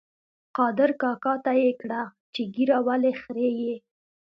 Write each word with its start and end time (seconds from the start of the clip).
قادر 0.57 0.89
کاکا 1.01 1.33
ته 1.43 1.51
یې 1.61 1.71
کړه 1.81 2.01
چې 2.33 2.41
ږیره 2.53 2.77
ولې 2.87 3.13
خرېیې؟ 3.21 3.75